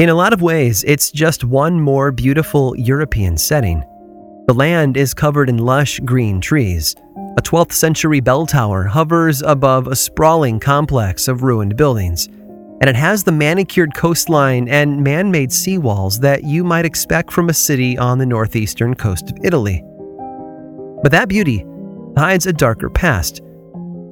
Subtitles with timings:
[0.00, 3.80] In a lot of ways, it's just one more beautiful European setting.
[4.46, 6.96] The land is covered in lush green trees.
[7.36, 12.28] A 12th century bell tower hovers above a sprawling complex of ruined buildings,
[12.80, 17.50] and it has the manicured coastline and man made seawalls that you might expect from
[17.50, 19.84] a city on the northeastern coast of Italy.
[21.02, 21.66] But that beauty
[22.16, 23.42] hides a darker past.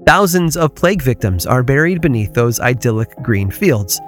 [0.04, 3.98] Thousands of plague victims are buried beneath those idyllic green fields.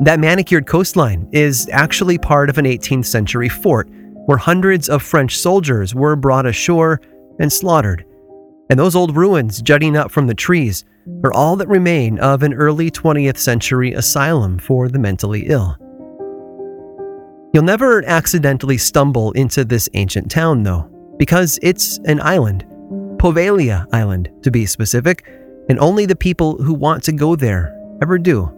[0.00, 3.88] That manicured coastline is actually part of an 18th century fort
[4.26, 7.00] where hundreds of French soldiers were brought ashore
[7.38, 8.04] and slaughtered.
[8.70, 10.84] And those old ruins jutting up from the trees
[11.22, 15.76] are all that remain of an early 20th century asylum for the mentally ill.
[17.52, 22.64] You'll never accidentally stumble into this ancient town, though, because it's an island.
[23.18, 25.24] Poveglia Island, to be specific,
[25.68, 28.52] and only the people who want to go there ever do.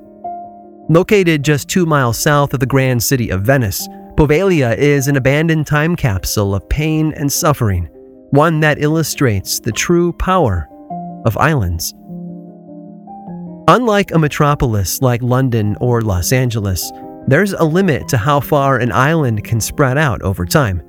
[0.88, 5.66] Located just two miles south of the grand city of Venice, Poveglia is an abandoned
[5.66, 7.88] time capsule of pain and suffering,
[8.30, 10.68] one that illustrates the true power
[11.24, 11.92] of islands.
[13.66, 16.92] Unlike a metropolis like London or Los Angeles,
[17.26, 20.80] there's a limit to how far an island can spread out over time.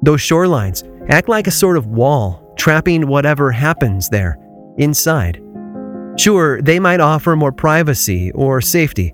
[0.00, 4.38] Those shorelines act like a sort of wall, trapping whatever happens there
[4.78, 5.42] inside.
[6.16, 9.12] Sure, they might offer more privacy or safety,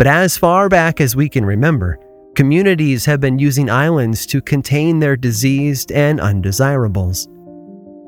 [0.00, 2.00] but as far back as we can remember,
[2.36, 7.28] Communities have been using islands to contain their diseased and undesirables.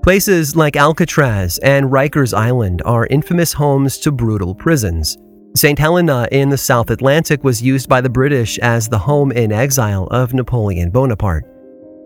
[0.02, 5.18] Places like Alcatraz and Rikers Island are infamous homes to brutal prisons.
[5.56, 5.78] St.
[5.78, 10.06] Helena in the South Atlantic was used by the British as the home in exile
[10.12, 11.44] of Napoleon Bonaparte.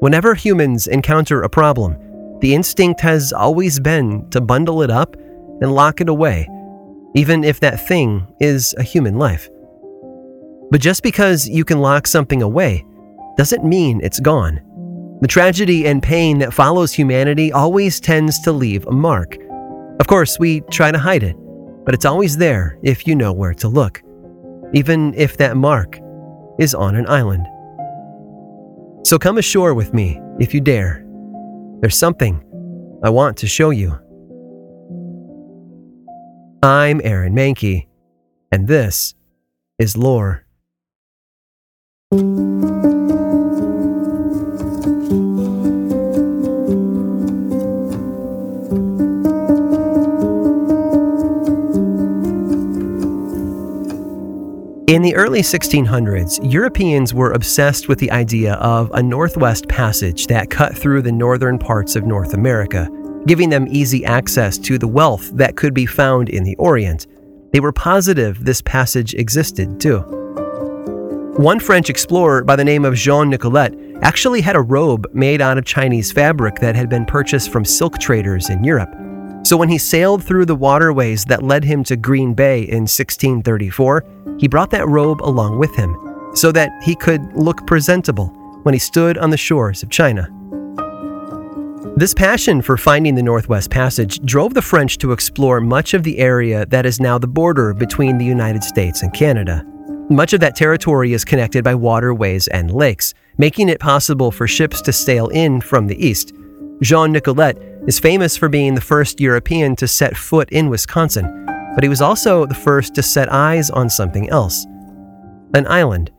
[0.00, 1.96] Whenever humans encounter a problem,
[2.40, 5.16] the instinct has always been to bundle it up
[5.60, 6.48] and lock it away,
[7.14, 9.48] even if that thing is a human life.
[10.70, 12.84] But just because you can lock something away
[13.36, 14.60] doesn't mean it's gone.
[15.20, 19.36] The tragedy and pain that follows humanity always tends to leave a mark.
[20.00, 21.36] Of course, we try to hide it,
[21.84, 24.02] but it's always there if you know where to look,
[24.74, 25.98] even if that mark
[26.58, 27.46] is on an island.
[29.06, 31.06] So come ashore with me if you dare.
[31.80, 32.42] There's something
[33.04, 33.98] I want to show you.
[36.62, 37.86] I'm Aaron Mahnke,
[38.50, 39.14] and this
[39.78, 40.45] is Lore.
[42.12, 42.20] In
[55.02, 60.78] the early 1600s, Europeans were obsessed with the idea of a Northwest Passage that cut
[60.78, 62.88] through the northern parts of North America,
[63.26, 67.08] giving them easy access to the wealth that could be found in the Orient.
[67.52, 70.25] They were positive this passage existed too.
[71.36, 75.58] One French explorer by the name of Jean Nicolet actually had a robe made out
[75.58, 78.88] of Chinese fabric that had been purchased from silk traders in Europe.
[79.42, 84.36] So when he sailed through the waterways that led him to Green Bay in 1634,
[84.38, 85.94] he brought that robe along with him
[86.34, 88.28] so that he could look presentable
[88.62, 90.30] when he stood on the shores of China.
[91.96, 96.16] This passion for finding the Northwest Passage drove the French to explore much of the
[96.18, 99.66] area that is now the border between the United States and Canada.
[100.08, 104.80] Much of that territory is connected by waterways and lakes, making it possible for ships
[104.80, 106.32] to sail in from the east.
[106.80, 107.58] Jean Nicolet
[107.88, 111.44] is famous for being the first European to set foot in Wisconsin,
[111.74, 114.64] but he was also the first to set eyes on something else
[115.54, 116.12] an island.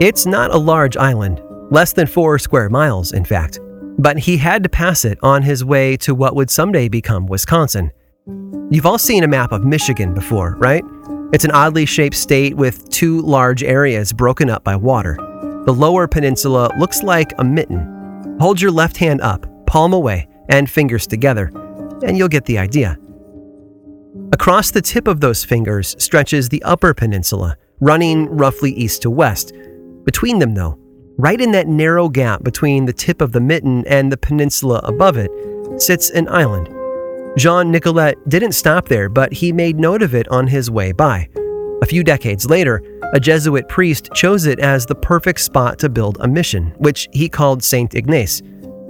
[0.00, 3.58] It's not a large island, less than four square miles, in fact,
[3.98, 7.90] but he had to pass it on his way to what would someday become Wisconsin.
[8.70, 10.84] You've all seen a map of Michigan before, right?
[11.32, 15.16] It's an oddly shaped state with two large areas broken up by water.
[15.66, 18.36] The lower peninsula looks like a mitten.
[18.40, 21.50] Hold your left hand up, palm away, and fingers together,
[22.04, 22.98] and you'll get the idea.
[24.32, 29.52] Across the tip of those fingers stretches the upper peninsula, running roughly east to west.
[30.04, 30.78] Between them, though,
[31.16, 35.16] right in that narrow gap between the tip of the mitten and the peninsula above
[35.16, 35.30] it,
[35.80, 36.68] sits an island.
[37.36, 41.28] Jean Nicolet didn't stop there, but he made note of it on his way by.
[41.82, 42.80] A few decades later,
[43.12, 47.28] a Jesuit priest chose it as the perfect spot to build a mission, which he
[47.28, 48.40] called Saint Ignace.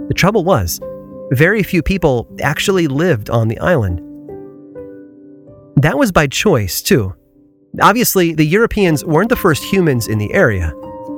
[0.09, 0.79] The trouble was,
[1.33, 3.99] very few people actually lived on the island.
[5.77, 7.15] That was by choice, too.
[7.81, 10.73] Obviously, the Europeans weren't the first humans in the area.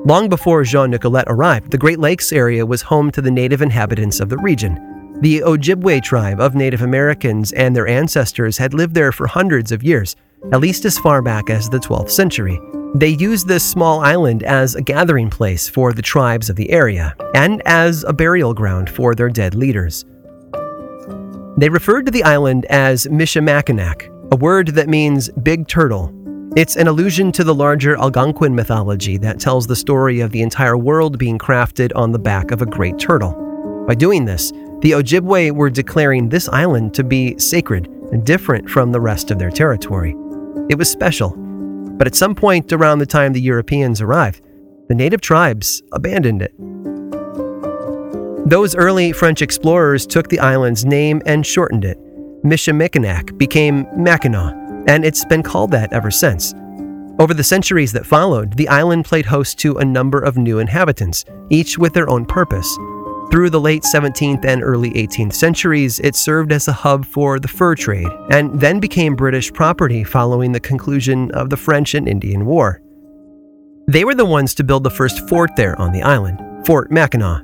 [0.05, 4.21] Long before Jean Nicolet arrived, the Great Lakes area was home to the native inhabitants
[4.21, 4.96] of the region.
[5.23, 9.83] The Ojibwe tribe of Native Americans and their ancestors had lived there for hundreds of
[9.83, 10.15] years,
[10.53, 12.61] at least as far back as the 12th century.
[12.95, 17.17] They used this small island as a gathering place for the tribes of the area
[17.35, 20.05] and as a burial ground for their dead leaders.
[21.57, 26.13] They referred to the island as Michilimackinac, a word that means big turtle.
[26.57, 30.77] It's an allusion to the larger Algonquin mythology that tells the story of the entire
[30.77, 33.33] world being crafted on the back of a great turtle.
[33.87, 38.93] By doing this, the Ojibwe were declaring this island to be sacred and different from
[38.93, 40.15] the rest of their territory.
[40.69, 41.31] It was special,
[41.97, 44.43] but at some point around the time the Europeans arrived,
[44.89, 46.55] the native tribes abandoned it.
[48.49, 51.99] Those early French explorers took the island's name and shortened it.
[52.45, 54.55] Michilimackinac became Mackinac,
[54.87, 56.55] and it's been called that ever since.
[57.19, 61.25] Over the centuries that followed, the island played host to a number of new inhabitants,
[61.51, 62.77] each with their own purpose.
[63.31, 67.49] Through the late 17th and early 18th centuries, it served as a hub for the
[67.49, 72.47] fur trade, and then became British property following the conclusion of the French and Indian
[72.47, 72.81] War.
[73.89, 77.43] They were the ones to build the first fort there on the island, Fort Mackinac.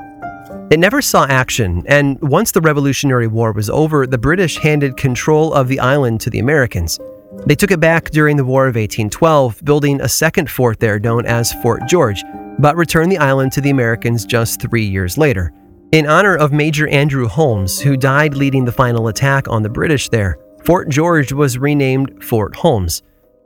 [0.71, 5.53] It never saw action, and once the Revolutionary War was over, the British handed control
[5.53, 6.99] of the island to the Americans.
[7.45, 11.27] They took it back during the War of 1812, building a second fort there known
[11.27, 12.23] as Fort George,
[12.59, 15.53] but returned the island to the Americans just three years later.
[15.93, 20.09] In honor of Major Andrew Holmes, who died leading the final attack on the British
[20.09, 23.03] there, Fort George was renamed Fort Holmes.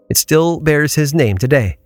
[0.09, 1.77] It still bears his name today.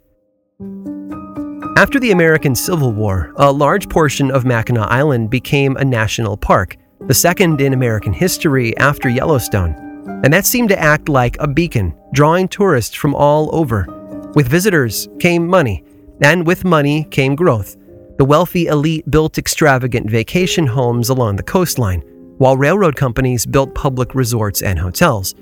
[1.78, 6.76] After the American Civil War, a large portion of Mackinac Island became a national park,
[7.06, 9.74] the second in American history after Yellowstone.
[10.22, 13.86] And that seemed to act like a beacon, drawing tourists from all over.
[14.34, 15.84] With visitors came money,
[16.20, 17.78] and with money came growth.
[18.20, 22.02] The wealthy elite built extravagant vacation homes along the coastline,
[22.36, 25.34] while railroad companies built public resorts and hotels.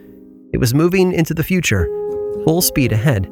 [0.53, 1.89] It was moving into the future,
[2.45, 3.29] full speed ahead.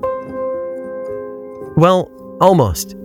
[1.76, 2.10] Well,
[2.40, 2.96] almost.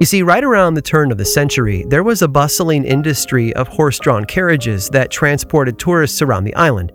[0.00, 3.68] You see, right around the turn of the century, there was a bustling industry of
[3.68, 6.90] horse drawn carriages that transported tourists around the island.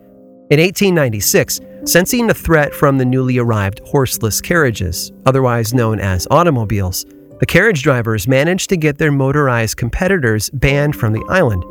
[0.49, 7.05] In 1896, sensing a threat from the newly arrived horseless carriages, otherwise known as automobiles,
[7.41, 11.63] the carriage drivers managed to get their motorized competitors banned from the island,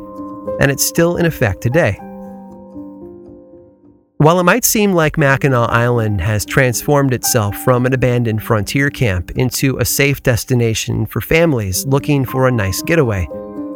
[0.59, 1.97] and it's still in effect today.
[4.17, 9.31] While it might seem like Mackinac Island has transformed itself from an abandoned frontier camp
[9.31, 13.25] into a safe destination for families looking for a nice getaway,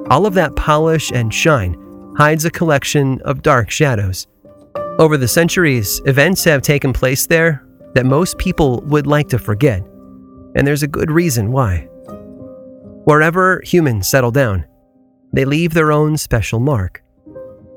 [0.10, 1.78] all of that polish and shine
[2.18, 4.28] hides a collection of dark shadows.
[5.00, 9.82] Over the centuries, events have taken place there that most people would like to forget
[10.56, 11.88] and there's a good reason why.
[13.04, 14.66] Wherever humans settle down,
[15.32, 17.02] they leave their own special mark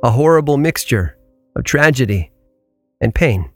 [0.04, 1.18] a horrible mixture
[1.56, 2.30] of tragedy
[3.00, 3.50] and pain.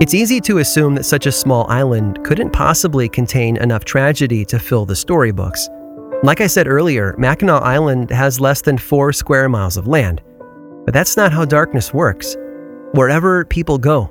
[0.00, 4.58] It's easy to assume that such a small island couldn't possibly contain enough tragedy to
[4.58, 5.68] fill the storybooks.
[6.24, 10.22] Like I said earlier, Mackinac Island has less than four square miles of land.
[10.84, 12.36] But that's not how darkness works.
[12.92, 14.08] Wherever people go,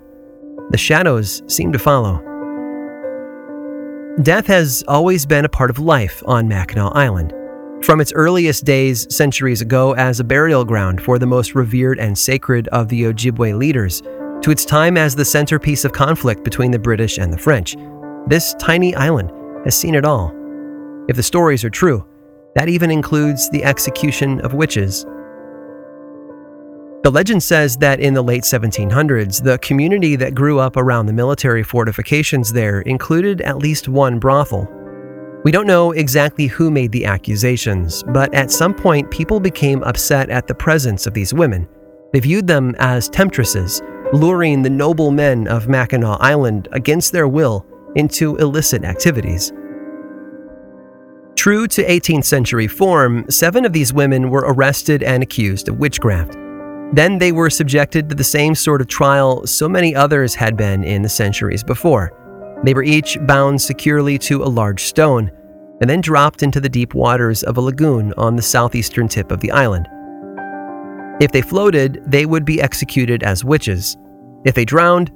[0.72, 2.22] the shadows seem to follow.
[4.24, 7.34] Death has always been a part of life on Mackinac Island.
[7.82, 12.18] From its earliest days centuries ago as a burial ground for the most revered and
[12.18, 14.01] sacred of the Ojibwe leaders,
[14.41, 17.77] to its time as the centerpiece of conflict between the British and the French,
[18.27, 19.32] this tiny island
[19.63, 20.40] has seen it all.
[21.12, 22.06] If the stories are true,
[22.56, 25.03] that even includes the execution of witches.
[27.03, 31.13] The legend says that in the late 1700s, the community that grew up around the
[31.13, 34.70] military fortifications there included at least one brothel.
[35.44, 40.30] We don't know exactly who made the accusations, but at some point people became upset
[40.30, 41.68] at the presence of these women.
[42.13, 43.82] They viewed them as temptresses,
[44.13, 47.65] luring the noble men of Mackinac Island against their will
[47.98, 49.51] into illicit activities.
[51.41, 56.33] True to 18th century form, seven of these women were arrested and accused of witchcraft.
[56.93, 60.83] Then they were subjected to the same sort of trial so many others had been
[60.83, 62.12] in the centuries before.
[62.63, 65.31] They were each bound securely to a large stone
[65.81, 69.39] and then dropped into the deep waters of a lagoon on the southeastern tip of
[69.39, 69.88] the island.
[71.19, 73.98] If they floated, they would be executed as witches.
[74.45, 75.10] If they drowned,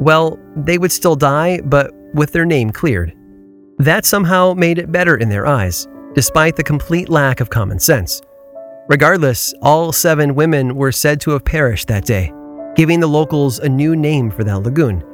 [0.00, 3.14] well, they would still die, but with their name cleared.
[3.78, 8.20] That somehow made it better in their eyes, despite the complete lack of common sense.
[8.88, 12.32] Regardless, all seven women were said to have perished that day,
[12.74, 15.04] giving the locals a new name for that lagoon.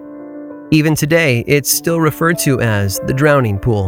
[0.70, 3.86] Even today, it's still referred to as the Drowning Pool.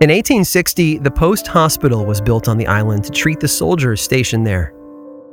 [0.00, 4.46] In 1860, the post hospital was built on the island to treat the soldiers stationed
[4.46, 4.72] there.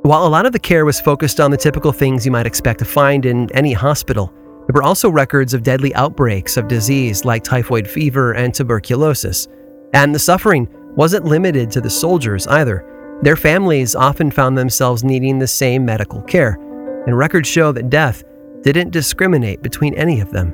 [0.02, 2.80] While a lot of the care was focused on the typical things you might expect
[2.80, 4.34] to find in any hospital,
[4.68, 9.48] there were also records of deadly outbreaks of disease like typhoid fever and tuberculosis.
[9.94, 13.20] And the suffering wasn't limited to the soldiers either.
[13.22, 16.58] Their families often found themselves needing the same medical care,
[17.06, 18.24] and records show that death
[18.62, 20.54] didn't discriminate between any of them.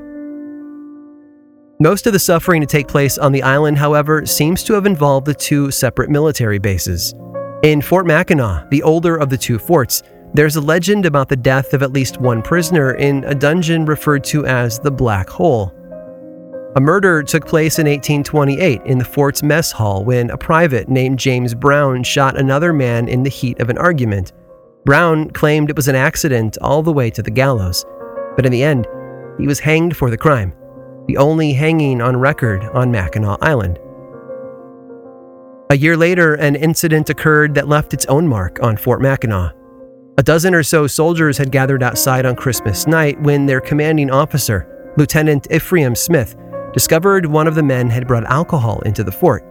[1.80, 5.26] Most of the suffering to take place on the island, however, seems to have involved
[5.26, 7.16] the two separate military bases.
[7.64, 11.74] In Fort Mackinac, the older of the two forts, there's a legend about the death
[11.74, 15.74] of at least one prisoner in a dungeon referred to as the Black Hole.
[16.78, 21.20] A murder took place in 1828 in the fort's mess hall when a private named
[21.20, 24.32] James Brown shot another man in the heat of an argument.
[24.86, 27.86] Brown claimed it was an accident all the way to the gallows,
[28.38, 28.88] but in the end,
[29.38, 30.54] he was hanged for the crime,
[31.08, 33.78] the only hanging on record on Mackinac Island.
[35.72, 39.56] A year later, an incident occurred that left its own mark on Fort Mackinac.
[40.22, 44.94] A dozen or so soldiers had gathered outside on Christmas night when their commanding officer,
[44.96, 46.36] Lieutenant Ephraim Smith,
[46.74, 49.44] discovered one of the men had brought alcohol into the fort.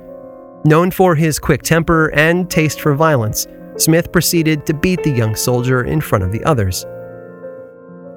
[0.65, 3.49] Known for his quick temper and taste for violence,
[3.79, 6.87] Smith proceeded to beat the young soldier in front of the others.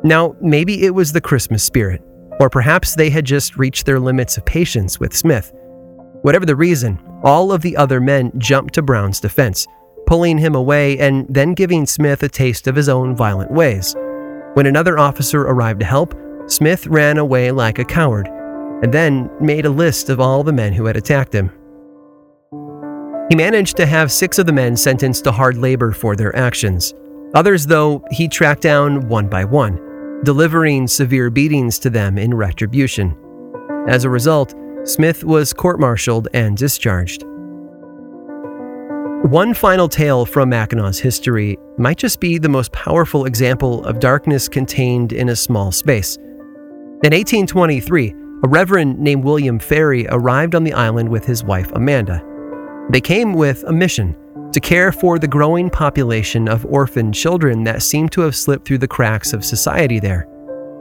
[0.03, 2.03] Now, maybe it was the Christmas spirit,
[2.39, 5.51] or perhaps they had just reached their limits of patience with Smith.
[6.21, 9.65] Whatever the reason, all of the other men jumped to Brown's defense,
[10.05, 13.95] pulling him away and then giving Smith a taste of his own violent ways.
[14.53, 16.13] When another officer arrived to help,
[16.47, 18.27] Smith ran away like a coward
[18.83, 21.49] and then made a list of all the men who had attacked him.
[23.29, 26.93] He managed to have six of the men sentenced to hard labor for their actions.
[27.33, 33.17] Others, though, he tracked down one by one, delivering severe beatings to them in retribution.
[33.87, 37.23] As a result, Smith was court martialed and discharged.
[39.23, 44.49] One final tale from Mackinac's history might just be the most powerful example of darkness
[44.49, 46.17] contained in a small space.
[46.17, 48.13] In 1823,
[48.43, 52.21] a reverend named William Ferry arrived on the island with his wife Amanda.
[52.89, 54.13] They came with a mission
[54.51, 58.79] to care for the growing population of orphan children that seemed to have slipped through
[58.79, 60.27] the cracks of society there.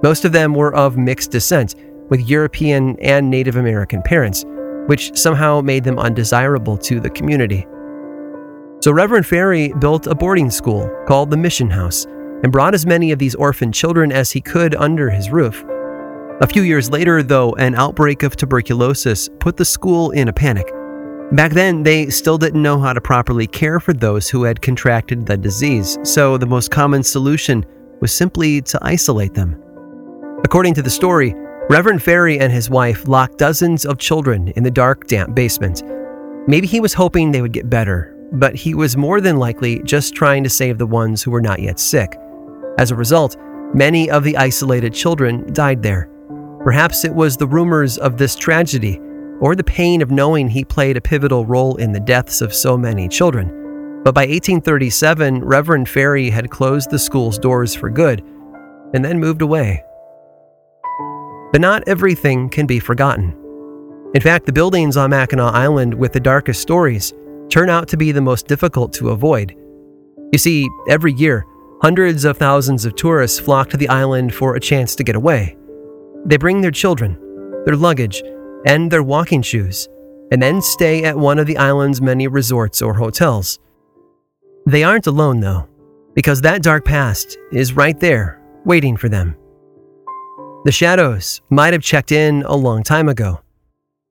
[0.03, 1.77] Most of them were of mixed descent,
[2.11, 4.45] with European and Native American parents,
[4.89, 7.65] which somehow made them undesirable to the community.
[8.83, 12.05] So Reverend Ferry built a boarding school called the Mission House
[12.43, 15.63] and brought as many of these orphan children as he could under his roof.
[16.41, 20.67] A few years later, though, an outbreak of tuberculosis put the school in a panic.
[21.31, 25.27] Back then, they still didn't know how to properly care for those who had contracted
[25.27, 27.65] the disease, so the most common solution
[28.01, 29.63] was simply to isolate them.
[30.43, 31.37] According to the story,
[31.71, 35.85] Reverend Ferry and his wife locked dozens of children in the dark, damp basement.
[36.49, 40.15] Maybe he was hoping they would get better, but he was more than likely just
[40.15, 42.19] trying to save the ones who were not yet sick.
[42.79, 43.37] As a result,
[43.75, 46.09] many of the isolated children died there.
[46.65, 48.99] Perhaps it was the rumors of this tragedy,
[49.41, 52.79] or the pain of knowing he played a pivotal role in the deaths of so
[52.79, 53.49] many children.
[54.05, 58.21] But by 1837, Reverend Ferry had closed the school's doors for good
[58.95, 59.85] and then moved away.
[61.53, 63.37] But not everything can be forgotten.
[64.15, 67.13] In fact, the buildings on Mackinac Island with the darkest stories
[67.53, 69.55] turn out to be the most difficult to avoid.
[70.33, 71.45] You see, every year,
[71.83, 75.59] hundreds of thousands of tourists flock to the island for a chance to get away.
[76.25, 77.19] They bring their children,
[77.67, 78.23] their luggage,
[78.65, 79.87] and their walking shoes,
[80.31, 83.59] and then stay at one of the island's many resorts or hotels.
[84.65, 85.69] They aren't alone, though,
[86.15, 89.37] because that dark past is right there, waiting for them.
[90.65, 93.41] The shadows might have checked in a long time ago,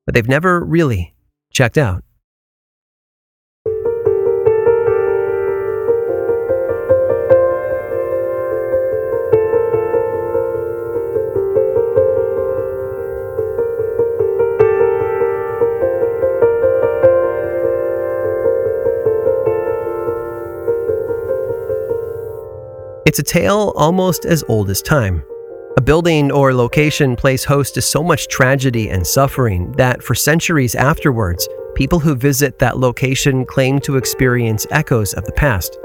[0.06, 1.12] but they've never really
[1.50, 2.04] checked out.
[23.12, 25.22] It's a tale almost as old as time.
[25.76, 30.74] A building or location plays host to so much tragedy and suffering that for centuries
[30.74, 35.76] afterwards, people who visit that location claim to experience echoes of the past.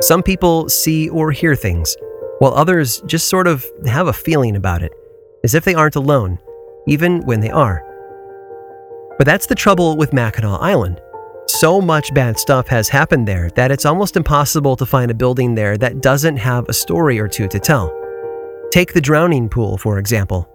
[0.00, 1.96] Some people see or hear things,
[2.40, 4.90] while others just sort of have a feeling about it,
[5.44, 6.36] as if they aren't alone,
[6.88, 7.80] even when they are.
[9.18, 11.00] But that's the trouble with Mackinac Island.
[11.60, 15.54] So much bad stuff has happened there that it's almost impossible to find a building
[15.54, 17.98] there that doesn't have a story or two to tell.
[18.70, 20.46] Take the drowning pool, for example.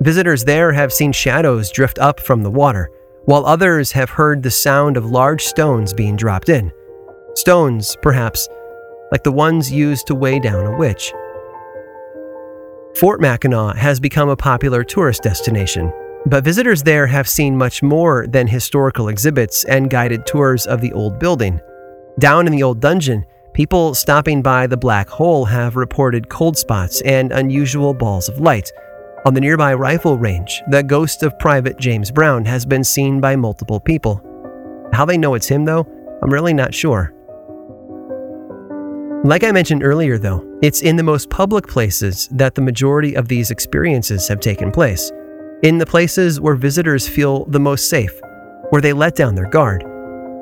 [0.00, 2.90] Visitors there have seen shadows drift up from the water,
[3.26, 6.72] while others have heard the sound of large stones being dropped in.
[7.34, 8.48] Stones, perhaps,
[9.12, 11.12] like the ones used to weigh down a witch.
[12.96, 15.92] Fort Mackinac has become a popular tourist destination,
[16.28, 20.92] but visitors there have seen much more than historical exhibits and guided tours of the
[20.92, 21.60] old building.
[22.18, 27.00] Down in the old dungeon, people stopping by the black hole have reported cold spots
[27.02, 28.70] and unusual balls of light.
[29.24, 33.34] On the nearby rifle range, the ghost of Private James Brown has been seen by
[33.34, 34.20] multiple people.
[34.92, 35.86] How they know it's him, though,
[36.22, 37.14] I'm really not sure.
[39.24, 43.28] Like I mentioned earlier, though, it's in the most public places that the majority of
[43.28, 45.10] these experiences have taken place.
[45.60, 48.20] In the places where visitors feel the most safe,
[48.70, 49.82] where they let down their guard.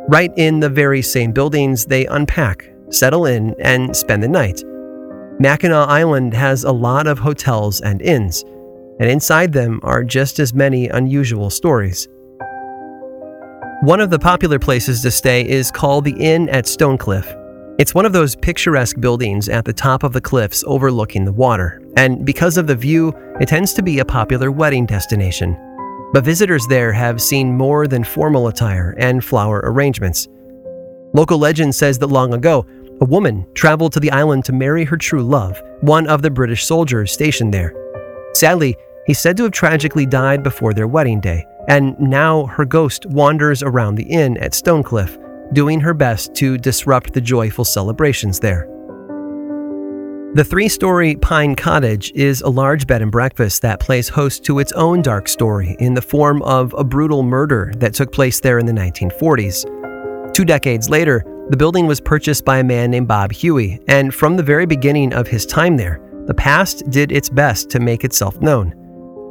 [0.08, 4.62] Right in the very same buildings they unpack, settle in, and spend the night.
[5.40, 8.44] Mackinac Island has a lot of hotels and inns,
[9.00, 12.08] and inside them are just as many unusual stories.
[13.80, 17.45] One of the popular places to stay is called the Inn at Stonecliff.
[17.78, 21.82] It's one of those picturesque buildings at the top of the cliffs overlooking the water,
[21.98, 25.54] and because of the view, it tends to be a popular wedding destination.
[26.14, 30.26] But visitors there have seen more than formal attire and flower arrangements.
[31.12, 32.64] Local legend says that long ago,
[33.02, 36.64] a woman traveled to the island to marry her true love, one of the British
[36.64, 37.74] soldiers stationed there.
[38.32, 38.74] Sadly,
[39.06, 43.62] he's said to have tragically died before their wedding day, and now her ghost wanders
[43.62, 45.18] around the inn at Stonecliff,
[45.52, 48.68] doing her best to disrupt the joyful celebrations there.
[50.34, 54.58] The three story Pine Cottage is a large bed and breakfast that plays host to
[54.58, 58.58] its own dark story in the form of a brutal murder that took place there
[58.58, 60.34] in the 1940s.
[60.34, 64.36] Two decades later, the building was purchased by a man named Bob Huey, and from
[64.36, 68.38] the very beginning of his time there, the past did its best to make itself
[68.40, 68.74] known.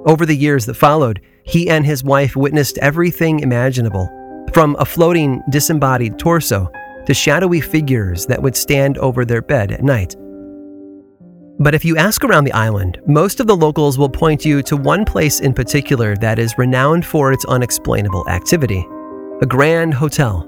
[0.08, 4.10] Over the years that followed, he and his wife witnessed everything imaginable
[4.56, 6.72] from a floating, disembodied torso
[7.06, 10.15] to shadowy figures that would stand over their bed at night.
[11.60, 14.78] But if you ask around the island, most of the locals will point you to
[14.78, 18.88] one place in particular that is renowned for its unexplainable activity
[19.41, 20.48] a grand hotel.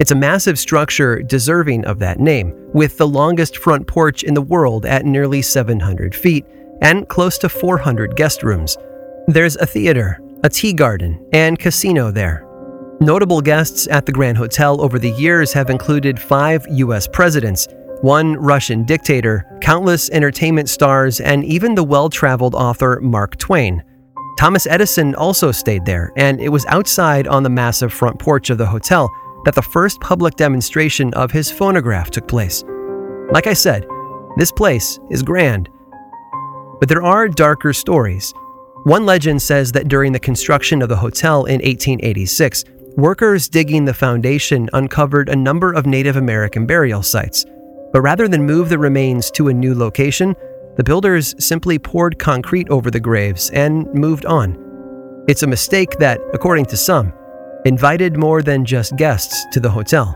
[0.00, 4.42] It's a massive structure deserving of that name, with the longest front porch in the
[4.42, 6.44] world at nearly 700 feet
[6.82, 8.76] and close to 400 guest rooms.
[9.28, 12.45] There's a theater, a tea garden, and casino there,
[13.00, 17.06] Notable guests at the Grand Hotel over the years have included five U.S.
[17.06, 17.68] presidents,
[18.00, 23.84] one Russian dictator, countless entertainment stars, and even the well traveled author Mark Twain.
[24.38, 28.56] Thomas Edison also stayed there, and it was outside on the massive front porch of
[28.56, 29.10] the hotel
[29.44, 32.64] that the first public demonstration of his phonograph took place.
[33.30, 33.86] Like I said,
[34.38, 35.68] this place is grand.
[36.80, 38.32] But there are darker stories.
[38.84, 42.64] One legend says that during the construction of the hotel in 1886,
[42.96, 47.44] workers digging the foundation uncovered a number of Native American burial sites.
[47.92, 50.34] But rather than move the remains to a new location,
[50.76, 55.24] the builders simply poured concrete over the graves and moved on.
[55.28, 57.12] It's a mistake that, according to some,
[57.64, 60.14] invited more than just guests to the hotel.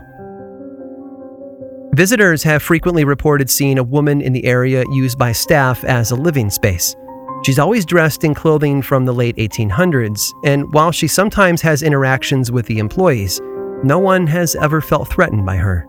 [1.93, 6.15] Visitors have frequently reported seeing a woman in the area used by staff as a
[6.15, 6.95] living space.
[7.43, 12.51] She's always dressed in clothing from the late 1800s, and while she sometimes has interactions
[12.51, 13.41] with the employees,
[13.83, 15.87] no one has ever felt threatened by her.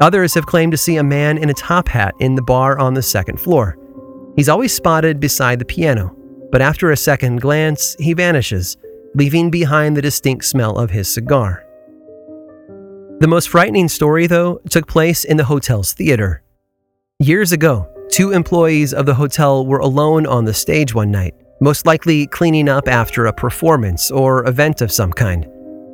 [0.00, 2.94] Others have claimed to see a man in a top hat in the bar on
[2.94, 3.76] the second floor.
[4.34, 6.16] He's always spotted beside the piano,
[6.50, 8.78] but after a second glance, he vanishes,
[9.14, 11.64] leaving behind the distinct smell of his cigar.
[13.20, 16.42] The most frightening story, though, took place in the hotel's theater.
[17.20, 21.86] Years ago, Two employees of the hotel were alone on the stage one night, most
[21.86, 25.46] likely cleaning up after a performance or event of some kind.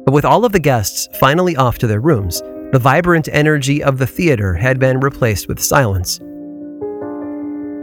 [0.04, 2.40] But with all of the guests finally off to their rooms,
[2.72, 6.18] the vibrant energy of the theater had been replaced with silence.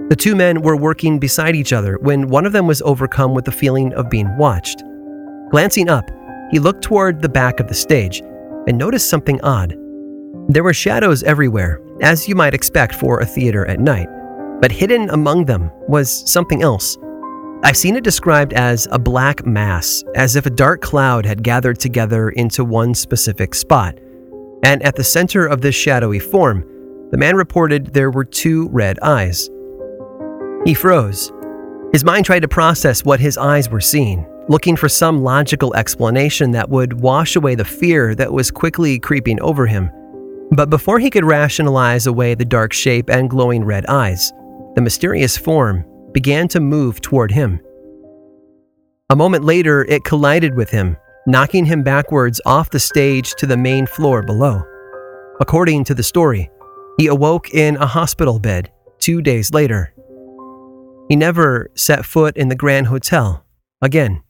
[0.09, 3.45] The two men were working beside each other when one of them was overcome with
[3.45, 4.83] the feeling of being watched.
[5.49, 6.11] Glancing up,
[6.51, 8.19] he looked toward the back of the stage
[8.67, 9.77] and noticed something odd.
[10.49, 14.09] There were shadows everywhere, as you might expect for a theater at night,
[14.65, 16.97] but hidden among them was something else.
[17.63, 21.79] I've seen it described as a black mass, as if a dark cloud had gathered
[21.79, 23.95] together into one specific spot.
[24.63, 26.61] And at the center of this shadowy form,
[27.11, 29.51] the man reported there were two red eyes.
[30.65, 31.31] He froze.
[31.91, 36.49] His mind tried to process what his eyes were seeing, looking for some logical explanation
[36.53, 39.91] that would wash away the fear that was quickly creeping over him.
[40.49, 44.33] But before he could rationalize away the dark shape and glowing red eyes,
[44.75, 47.59] the mysterious form began to move toward him.
[49.09, 53.57] A moment later, it collided with him, knocking him backwards off the stage to the
[53.57, 54.63] main floor below.
[55.39, 56.49] According to the story,
[56.97, 59.93] he awoke in a hospital bed two days later.
[61.09, 63.45] He never set foot in the Grand Hotel
[63.81, 64.23] again.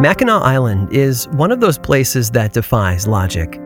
[0.00, 3.60] Mackinac Island is one of those places that defies logic.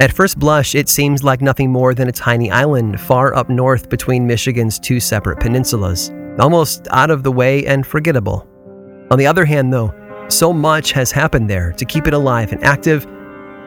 [0.00, 3.90] At first blush, it seems like nothing more than a tiny island far up north
[3.90, 6.10] between Michigan's two separate peninsulas,
[6.40, 8.48] almost out of the way and forgettable.
[9.10, 9.92] On the other hand, though,
[10.28, 13.04] so much has happened there to keep it alive and active,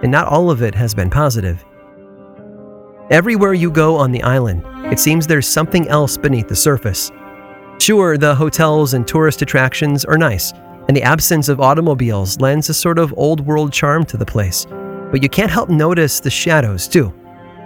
[0.01, 1.63] and not all of it has been positive.
[3.11, 7.11] Everywhere you go on the island, it seems there's something else beneath the surface.
[7.79, 10.53] Sure, the hotels and tourist attractions are nice,
[10.89, 14.65] and the absence of automobiles lends a sort of old world charm to the place.
[15.11, 17.13] But you can't help notice the shadows, too.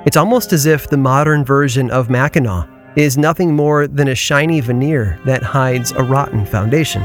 [0.05, 4.59] It's almost as if the modern version of Mackinac is nothing more than a shiny
[4.59, 7.01] veneer that hides a rotten foundation.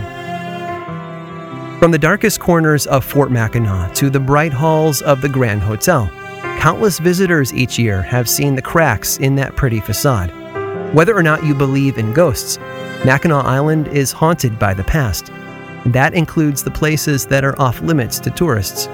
[1.79, 6.11] From the darkest corners of Fort Mackinac to the bright halls of the Grand Hotel,
[6.59, 10.33] countless visitors each year have seen the cracks in that pretty facade.
[10.93, 12.59] Whether or not you believe in ghosts,
[13.05, 15.31] Mackinac Island is haunted by the past,
[15.87, 18.89] that includes the places that are off limits to tourists.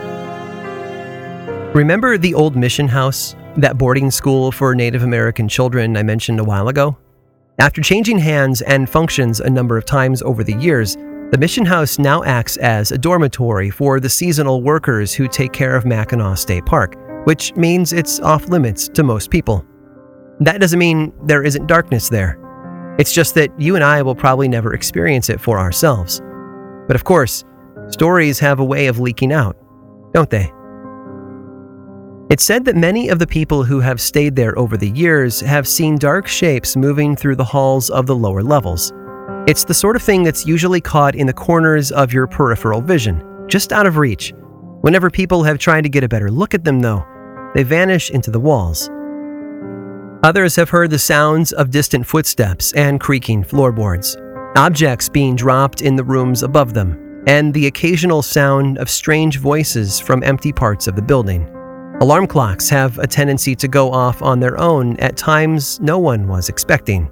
[1.74, 6.44] Remember the old mission house, that boarding school for Native American children I mentioned a
[6.44, 6.96] while ago?
[7.58, 10.96] After changing hands and functions a number of times over the years,
[11.30, 15.74] the mission house now acts as a dormitory for the seasonal workers who take care
[15.74, 19.64] of Mackinac State Park, which means it's off limits to most people.
[20.40, 22.38] That doesn't mean there isn't darkness there.
[22.98, 26.20] It's just that you and I will probably never experience it for ourselves.
[26.86, 27.44] But of course,
[27.88, 29.56] stories have a way of leaking out,
[30.12, 30.52] don't they?
[32.30, 35.68] It's said that many of the people who have stayed there over the years have
[35.68, 38.92] seen dark shapes moving through the halls of the lower levels.
[39.46, 43.22] It's the sort of thing that's usually caught in the corners of your peripheral vision,
[43.46, 44.32] just out of reach.
[44.80, 47.04] Whenever people have tried to get a better look at them, though,
[47.54, 48.90] they vanish into the walls.
[50.22, 54.16] Others have heard the sounds of distant footsteps and creaking floorboards
[54.56, 59.98] objects being dropped in the rooms above them, and the occasional sound of strange voices
[59.98, 61.48] from empty parts of the building.
[62.00, 66.26] Alarm clocks have a tendency to go off on their own at times no one
[66.26, 67.10] was expecting.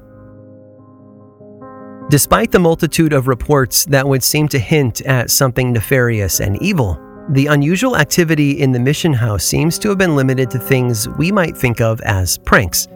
[2.11, 7.00] Despite the multitude of reports that would seem to hint at something nefarious and evil,
[7.31, 11.33] the unusual activity in the mission house seems to have been limited to things we
[11.33, 12.88] might think of as pranks,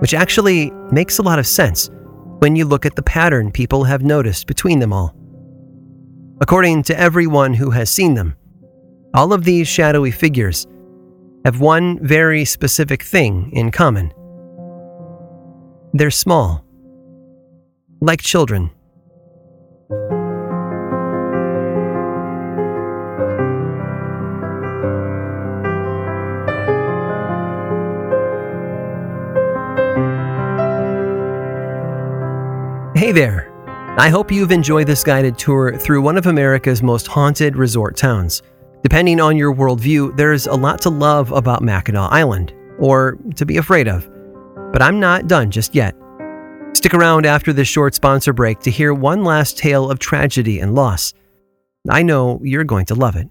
[0.00, 1.90] which actually makes a lot of sense
[2.38, 5.14] when you look at the pattern people have noticed between them all.
[6.40, 8.36] According to everyone who has seen them,
[9.14, 10.66] all of these shadowy figures
[11.44, 14.12] have one very specific thing in common.
[15.92, 16.64] They're small,
[18.00, 18.70] like children.
[33.08, 33.96] Hey there!
[33.98, 38.42] I hope you've enjoyed this guided tour through one of America's most haunted resort towns.
[38.82, 43.56] Depending on your worldview, there's a lot to love about Mackinac Island, or to be
[43.56, 44.06] afraid of.
[44.74, 45.96] But I'm not done just yet.
[46.74, 50.74] Stick around after this short sponsor break to hear one last tale of tragedy and
[50.74, 51.14] loss.
[51.88, 53.30] I know you're going to love it.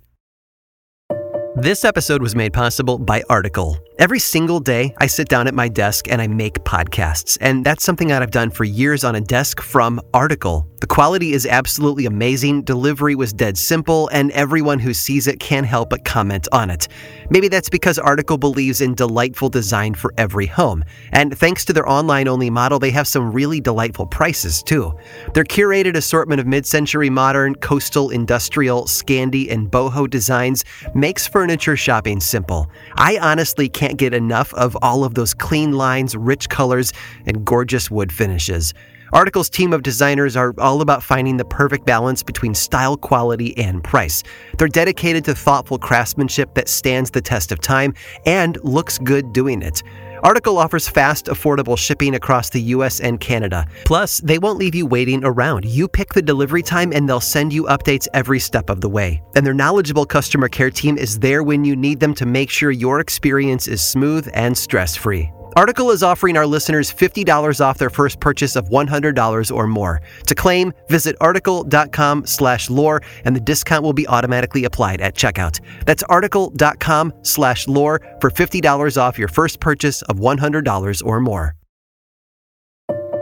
[1.56, 3.78] This episode was made possible by Article.
[4.00, 7.84] Every single day, I sit down at my desk and I make podcasts, and that's
[7.84, 10.68] something that I've done for years on a desk from Article.
[10.80, 15.66] The quality is absolutely amazing, delivery was dead simple, and everyone who sees it can't
[15.66, 16.88] help but comment on it.
[17.32, 21.90] Maybe that's because Article believes in delightful design for every home, and thanks to their
[21.90, 24.96] online only model, they have some really delightful prices too.
[25.34, 31.76] Their curated assortment of mid century modern, coastal, industrial, Scandi, and boho designs makes furniture
[31.76, 32.70] shopping simple.
[32.94, 36.92] I honestly can't can't get enough of all of those clean lines, rich colors,
[37.26, 38.74] and gorgeous wood finishes.
[39.14, 43.82] Article's team of designers are all about finding the perfect balance between style, quality, and
[43.82, 44.24] price.
[44.58, 47.94] They're dedicated to thoughtful craftsmanship that stands the test of time
[48.26, 49.82] and looks good doing it.
[50.24, 53.68] Article offers fast, affordable shipping across the US and Canada.
[53.86, 55.66] Plus, they won't leave you waiting around.
[55.66, 59.22] You pick the delivery time and they'll send you updates every step of the way.
[59.36, 62.72] And their knowledgeable customer care team is there when you need them to make sure
[62.72, 65.32] your experience is smooth and stress free.
[65.58, 70.04] Article is offering our listeners $50 off their first purchase of $100 or more.
[70.28, 75.60] To claim, visit article.com slash lore and the discount will be automatically applied at checkout.
[75.84, 81.56] That's article.com slash lore for $50 off your first purchase of $100 or more.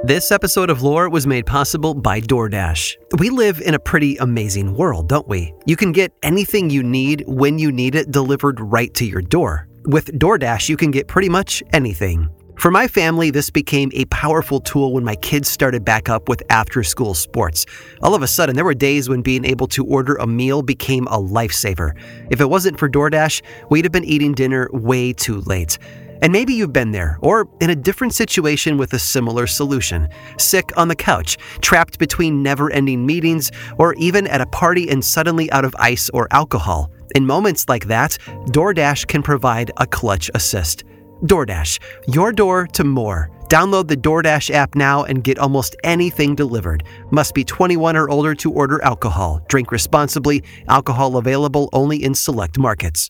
[0.04, 2.96] This episode of Lore was made possible by DoorDash.
[3.18, 5.54] We live in a pretty amazing world, don't we?
[5.66, 9.70] You can get anything you need when you need it delivered right to your door.
[9.88, 12.28] With DoorDash, you can get pretty much anything.
[12.58, 16.42] For my family, this became a powerful tool when my kids started back up with
[16.50, 17.68] after school sports.
[18.02, 21.06] All of a sudden, there were days when being able to order a meal became
[21.08, 21.92] a lifesaver.
[22.32, 25.78] If it wasn't for DoorDash, we'd have been eating dinner way too late.
[26.24, 30.10] And maybe you've been there, or in a different situation with a similar solution.
[30.40, 35.06] Sick on the couch, trapped between never ending meetings, or even at a party and
[35.06, 36.90] suddenly out of ice or alcohol.
[37.16, 40.84] In moments like that, DoorDash can provide a clutch assist.
[41.24, 41.80] DoorDash,
[42.14, 43.32] your door to more.
[43.48, 46.84] Download the DoorDash app now and get almost anything delivered.
[47.12, 49.40] Must be 21 or older to order alcohol.
[49.48, 50.44] Drink responsibly.
[50.68, 53.10] Alcohol available only in select markets.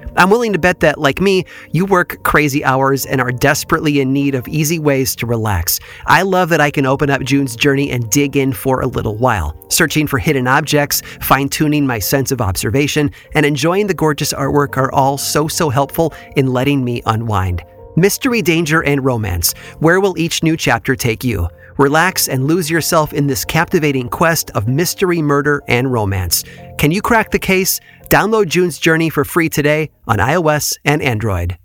[0.17, 4.11] I'm willing to bet that, like me, you work crazy hours and are desperately in
[4.11, 5.79] need of easy ways to relax.
[6.05, 9.15] I love that I can open up June's journey and dig in for a little
[9.15, 14.33] while, searching for hidden objects, fine tuning my sense of observation, and enjoying the gorgeous
[14.33, 17.63] artwork are all so, so helpful in letting me unwind.
[17.95, 19.53] Mystery, danger, and romance.
[19.79, 21.47] Where will each new chapter take you?
[21.77, 26.43] Relax and lose yourself in this captivating quest of mystery, murder, and romance.
[26.77, 27.79] Can you crack the case?
[28.11, 31.57] Download June's Journey for free today on iOS and Android.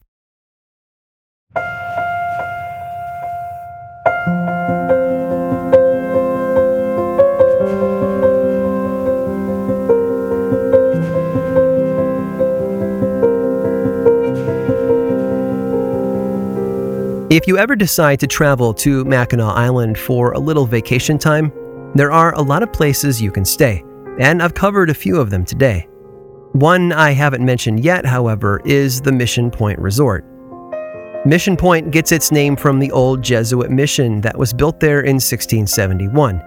[17.29, 21.51] If you ever decide to travel to Mackinac Island for a little vacation time,
[21.97, 23.83] there are a lot of places you can stay,
[24.21, 25.89] and I've covered a few of them today.
[26.53, 30.25] One I haven't mentioned yet, however, is the Mission Point Resort.
[31.27, 35.17] Mission Point gets its name from the old Jesuit mission that was built there in
[35.17, 36.41] 1671.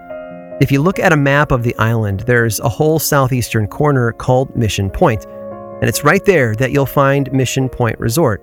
[0.60, 4.56] If you look at a map of the island, there's a whole southeastern corner called
[4.56, 8.42] Mission Point, and it's right there that you'll find Mission Point Resort.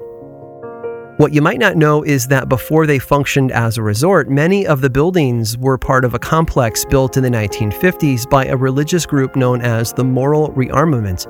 [1.17, 4.81] What you might not know is that before they functioned as a resort, many of
[4.81, 9.35] the buildings were part of a complex built in the 1950s by a religious group
[9.35, 11.25] known as the Moral Rearmament.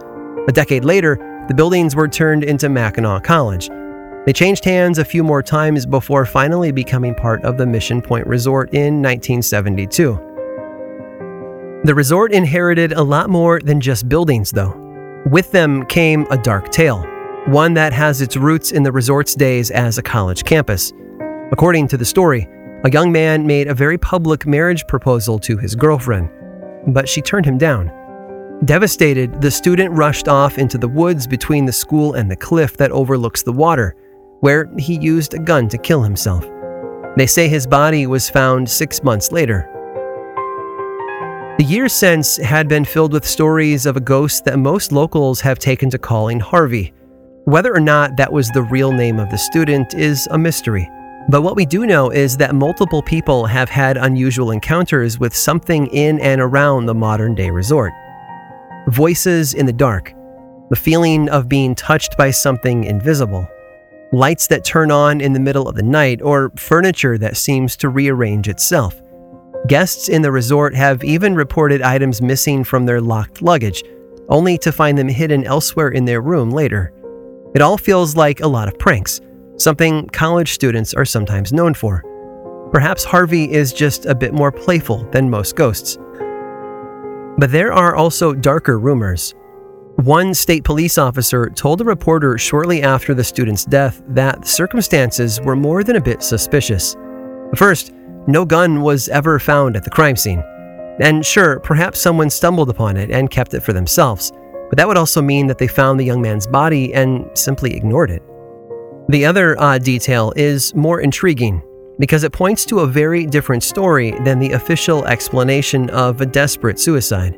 [0.47, 3.69] A decade later, the buildings were turned into Mackinac College.
[4.25, 8.27] They changed hands a few more times before finally becoming part of the Mission Point
[8.27, 10.19] Resort in 1972.
[11.83, 14.75] The resort inherited a lot more than just buildings, though.
[15.29, 17.05] With them came a dark tale
[17.47, 20.91] one that has its roots in the resort's days as a college campus.
[21.53, 22.45] According to the story,
[22.83, 26.29] a young man made a very public marriage proposal to his girlfriend,
[26.87, 27.89] but she turned him down.
[28.65, 32.91] Devastated, the student rushed off into the woods between the school and the cliff that
[32.91, 33.95] overlooks the water,
[34.39, 36.43] where he used a gun to kill himself.
[37.15, 39.69] They say his body was found six months later.
[41.59, 45.59] The years since had been filled with stories of a ghost that most locals have
[45.59, 46.93] taken to calling Harvey,
[47.45, 50.89] whether or not that was the real name of the student is a mystery.
[51.29, 55.87] But what we do know is that multiple people have had unusual encounters with something
[55.87, 57.93] in and around the modern day resort.
[58.87, 60.13] Voices in the dark,
[60.69, 63.45] the feeling of being touched by something invisible,
[64.13, 67.89] lights that turn on in the middle of the night, or furniture that seems to
[67.89, 68.95] rearrange itself.
[69.67, 73.83] Guests in the resort have even reported items missing from their locked luggage,
[74.29, 76.93] only to find them hidden elsewhere in their room later.
[77.55, 79.19] It all feels like a lot of pranks,
[79.57, 82.03] something college students are sometimes known for.
[82.71, 85.97] Perhaps Harvey is just a bit more playful than most ghosts.
[87.37, 89.35] But there are also darker rumors.
[89.97, 95.41] One state police officer told a reporter shortly after the student's death that the circumstances
[95.41, 96.95] were more than a bit suspicious.
[97.55, 97.93] First,
[98.27, 100.43] no gun was ever found at the crime scene.
[100.99, 104.31] And sure, perhaps someone stumbled upon it and kept it for themselves,
[104.69, 108.11] but that would also mean that they found the young man's body and simply ignored
[108.11, 108.23] it.
[109.09, 111.61] The other odd detail is more intriguing
[111.99, 116.79] because it points to a very different story than the official explanation of a desperate
[116.79, 117.35] suicide.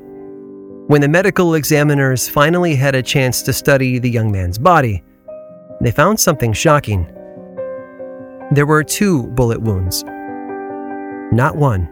[0.88, 5.04] When the medical examiners finally had a chance to study the young man's body,
[5.82, 7.06] they found something shocking.
[8.52, 10.04] There were two bullet wounds,
[11.32, 11.88] not one.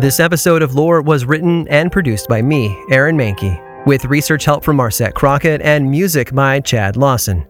[0.00, 4.62] This episode of Lore was written and produced by me, Aaron Mahnke, with research help
[4.62, 7.46] from Marset Crockett and music by Chad Lawson.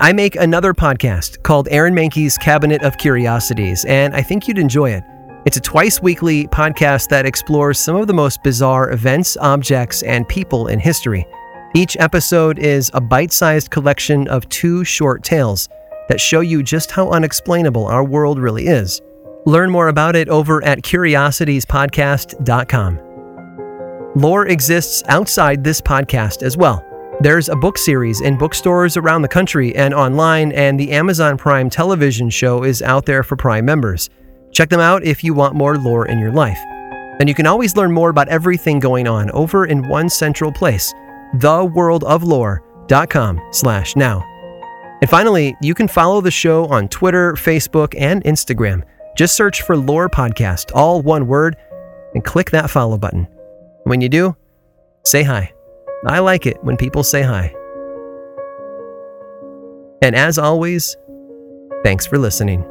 [0.00, 4.92] I make another podcast called Aaron Mahnke's Cabinet of Curiosities, and I think you'd enjoy
[4.92, 5.04] it.
[5.44, 10.26] It's a twice weekly podcast that explores some of the most bizarre events, objects, and
[10.28, 11.26] people in history.
[11.74, 15.68] Each episode is a bite sized collection of two short tales
[16.08, 19.02] that show you just how unexplainable our world really is.
[19.44, 23.09] Learn more about it over at curiositiespodcast.com.
[24.16, 26.84] Lore exists outside this podcast as well.
[27.20, 31.70] There's a book series in bookstores around the country and online, and the Amazon Prime
[31.70, 34.10] television show is out there for Prime members.
[34.50, 36.58] Check them out if you want more lore in your life.
[37.20, 40.92] And you can always learn more about everything going on over in one central place,
[41.36, 44.26] theworldoflore.com slash now.
[45.02, 48.82] And finally, you can follow the show on Twitter, Facebook, and Instagram.
[49.16, 51.54] Just search for Lore Podcast, all one word,
[52.14, 53.28] and click that follow button.
[53.84, 54.36] When you do,
[55.04, 55.52] say hi.
[56.06, 57.54] I like it when people say hi.
[60.02, 60.96] And as always,
[61.84, 62.64] thanks for listening.